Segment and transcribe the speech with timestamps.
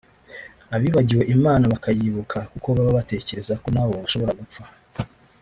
[0.75, 4.63] abibagiwe Imana bakayibuka kuko baba batekereza ko nabo bashobora gupfa